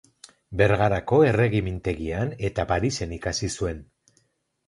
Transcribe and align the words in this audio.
Bergarako 0.61 1.17
Errege 1.31 1.59
Mintegian 1.67 2.33
eta 2.49 2.65
Parisen 2.71 3.13
ikasi 3.19 3.51
zuen. 3.61 3.85